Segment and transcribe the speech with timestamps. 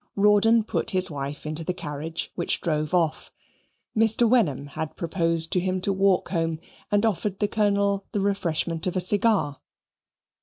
[0.15, 3.31] Rawdon put his wife into the carriage, which drove off.
[3.95, 4.27] Mr.
[4.27, 6.57] Wenham had proposed to him to walk home,
[6.91, 9.59] and offered the Colonel the refreshment of a cigar.